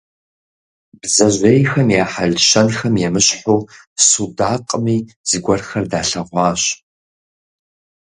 Бдзэжьейхэм 0.99 1.87
я 2.01 2.05
хьэл-щэнхэм 2.11 2.95
емыщхьу 3.07 3.59
судакъми 4.07 4.97
зыгуэрхэр 5.29 5.85
далъэгъуащ. 5.91 6.63